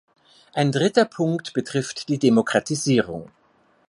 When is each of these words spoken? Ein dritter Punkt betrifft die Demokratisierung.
Ein 0.53 0.71
dritter 0.71 1.05
Punkt 1.05 1.53
betrifft 1.53 2.09
die 2.09 2.17
Demokratisierung. 2.17 3.29